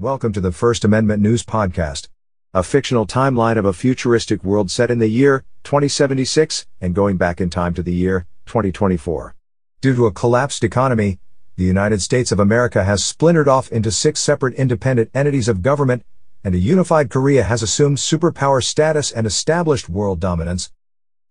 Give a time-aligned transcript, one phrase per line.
[0.00, 2.08] Welcome to the First Amendment News Podcast,
[2.54, 7.38] a fictional timeline of a futuristic world set in the year 2076 and going back
[7.38, 9.34] in time to the year 2024.
[9.82, 11.18] Due to a collapsed economy,
[11.56, 16.02] the United States of America has splintered off into six separate independent entities of government,
[16.42, 20.72] and a unified Korea has assumed superpower status and established world dominance.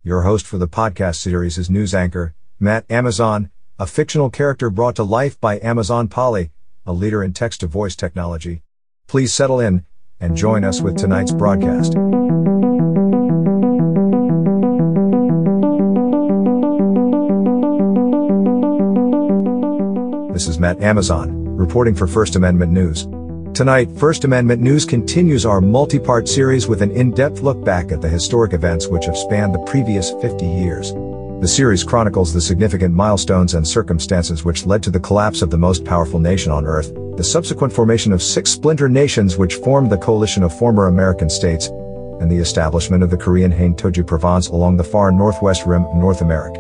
[0.04, 3.50] Your host for the podcast series is news anchor, Matt Amazon,
[3.80, 6.52] a fictional character brought to life by Amazon Polly,
[6.90, 8.64] a leader in text to voice technology.
[9.08, 9.86] Please settle in
[10.20, 11.94] and join us with tonight's broadcast.
[20.34, 23.04] This is Matt Amazon, reporting for First Amendment News.
[23.54, 28.10] Tonight, First Amendment News continues our multi-part series with an in-depth look back at the
[28.10, 30.92] historic events which have spanned the previous 50 years.
[31.42, 35.58] The series chronicles the significant milestones and circumstances which led to the collapse of the
[35.58, 39.98] most powerful nation on earth, the subsequent formation of six splinter nations which formed the
[39.98, 41.68] coalition of former American states,
[42.20, 45.96] and the establishment of the Korean Haine Toju Province along the far northwest rim of
[45.96, 46.60] North America.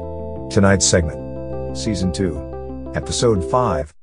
[0.50, 1.78] Tonight's segment.
[1.78, 2.94] Season 2.
[2.95, 3.94] Episode 5.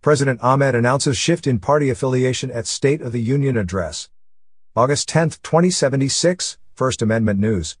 [0.00, 4.08] President Ahmed announces shift in party affiliation at State of the Union address.
[4.74, 7.76] August 10, 2076, First Amendment News.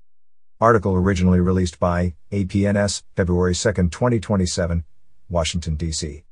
[0.64, 4.82] Article originally released by APNS, February 2, 2027,
[5.28, 6.24] Washington, D.C.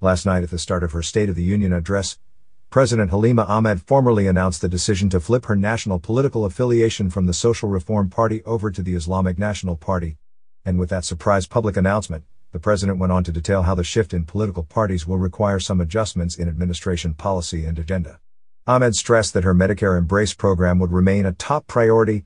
[0.00, 2.16] Last night at the start of her State of the Union address,
[2.70, 7.32] President Halima Ahmed formally announced the decision to flip her national political affiliation from the
[7.32, 10.18] Social Reform Party over to the Islamic National Party.
[10.64, 14.14] And with that surprise public announcement, the president went on to detail how the shift
[14.14, 18.20] in political parties will require some adjustments in administration policy and agenda.
[18.68, 22.24] Ahmed stressed that her Medicare Embrace program would remain a top priority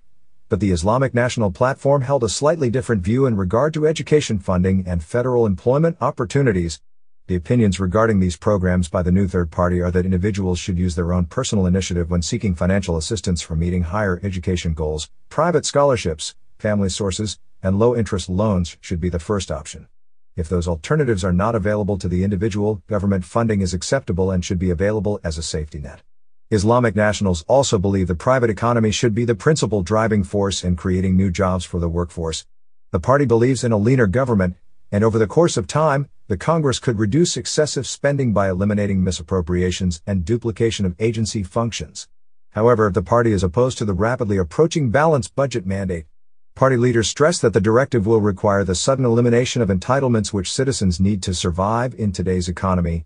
[0.48, 4.84] but the Islamic National Platform held a slightly different view in regard to education funding
[4.86, 6.80] and federal employment opportunities.
[7.27, 10.94] The opinions regarding these programs by the new third party are that individuals should use
[10.94, 15.10] their own personal initiative when seeking financial assistance for meeting higher education goals.
[15.28, 19.88] Private scholarships, family sources, and low interest loans should be the first option.
[20.37, 24.58] If those alternatives are not available to the individual, government funding is acceptable and should
[24.58, 26.00] be available as a safety net.
[26.50, 31.14] Islamic nationals also believe the private economy should be the principal driving force in creating
[31.14, 32.47] new jobs for the workforce.
[32.91, 34.56] The party believes in a leaner government,
[34.91, 40.00] and over the course of time, the Congress could reduce excessive spending by eliminating misappropriations
[40.06, 42.08] and duplication of agency functions.
[42.53, 46.06] However, the party is opposed to the rapidly approaching balanced budget mandate.
[46.54, 50.98] Party leaders stress that the directive will require the sudden elimination of entitlements which citizens
[50.98, 53.04] need to survive in today's economy.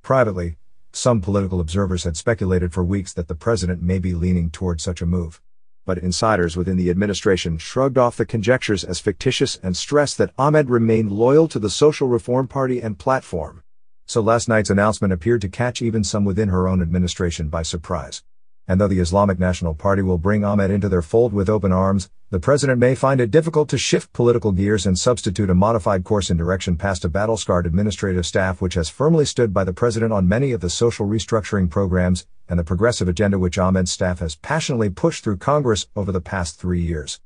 [0.00, 0.58] Privately,
[0.98, 5.00] some political observers had speculated for weeks that the president may be leaning toward such
[5.00, 5.40] a move.
[5.86, 10.68] But insiders within the administration shrugged off the conjectures as fictitious and stressed that Ahmed
[10.68, 13.62] remained loyal to the Social Reform Party and platform.
[14.06, 18.24] So last night's announcement appeared to catch even some within her own administration by surprise.
[18.68, 22.10] And though the Islamic National Party will bring Ahmed into their fold with open arms,
[22.28, 26.28] the president may find it difficult to shift political gears and substitute a modified course
[26.28, 30.28] in direction past a battle-scarred administrative staff which has firmly stood by the president on
[30.28, 34.90] many of the social restructuring programs and the progressive agenda which Ahmed's staff has passionately
[34.90, 37.20] pushed through Congress over the past three years.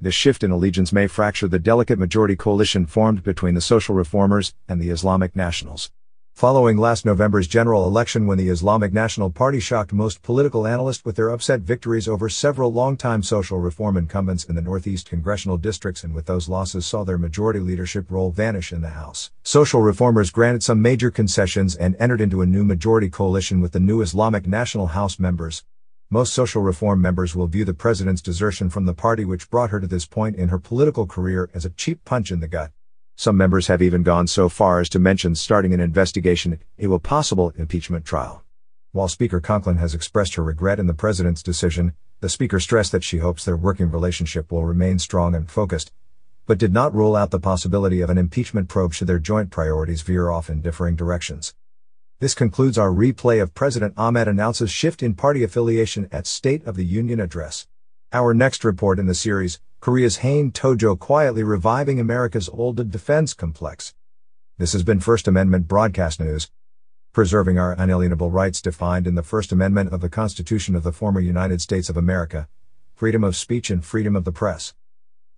[0.00, 4.54] This shift in allegiance may fracture the delicate majority coalition formed between the social reformers
[4.66, 5.90] and the Islamic nationals.
[6.40, 11.16] Following last November's general election when the Islamic National Party shocked most political analysts with
[11.16, 16.14] their upset victories over several longtime social reform incumbents in the Northeast congressional districts and
[16.14, 19.30] with those losses saw their majority leadership role vanish in the House.
[19.42, 23.78] Social reformers granted some major concessions and entered into a new majority coalition with the
[23.78, 25.62] new Islamic National House members.
[26.08, 29.78] Most social reform members will view the president's desertion from the party which brought her
[29.78, 32.72] to this point in her political career as a cheap punch in the gut.
[33.20, 36.98] Some members have even gone so far as to mention starting an investigation into a
[36.98, 38.42] possible impeachment trial.
[38.92, 43.04] While Speaker Conklin has expressed her regret in the president's decision, the speaker stressed that
[43.04, 45.92] she hopes their working relationship will remain strong and focused,
[46.46, 50.00] but did not rule out the possibility of an impeachment probe should their joint priorities
[50.00, 51.54] veer off in differing directions.
[52.20, 56.74] This concludes our replay of President Ahmed announces shift in party affiliation at State of
[56.74, 57.68] the Union address.
[58.14, 63.94] Our next report in the series, Korea's Haine Tojo quietly reviving America's old defense complex.
[64.58, 66.50] This has been First Amendment Broadcast News.
[67.14, 71.18] Preserving our unalienable rights defined in the First Amendment of the Constitution of the former
[71.18, 72.46] United States of America,
[72.94, 74.74] freedom of speech and freedom of the press.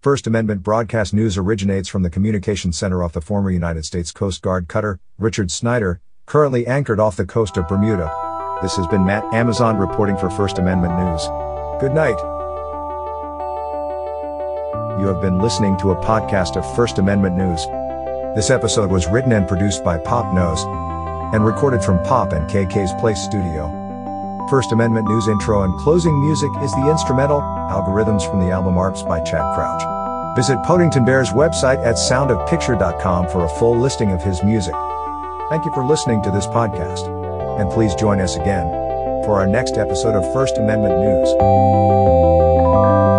[0.01, 4.43] First Amendment Broadcast News originates from the Communications Center off the former United States Coast
[4.43, 8.59] Guard cutter, Richard Snyder, currently anchored off the coast of Bermuda.
[8.61, 11.29] This has been Matt Amazon reporting for First Amendment News.
[11.81, 12.42] Good night.
[15.03, 17.67] You have been listening to a podcast of First Amendment News.
[18.37, 20.63] This episode was written and produced by Pop Nose.
[21.35, 23.67] and recorded from Pop and KK's Place studio.
[24.49, 29.05] First Amendment News intro and closing music is the instrumental Algorithms from the album Arps
[29.05, 29.83] by Chad Crouch.
[30.37, 34.75] Visit Podington Bear's website at soundofpicture.com for a full listing of his music.
[35.51, 37.09] Thank you for listening to this podcast.
[37.59, 38.71] And please join us again
[39.25, 43.12] for our next episode of First Amendment News.